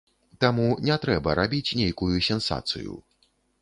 Таму 0.43 0.65
не 0.87 0.95
трэба 1.05 1.37
рабіць 1.43 1.75
нейкую 1.83 2.13
сенсацыю. 2.33 3.01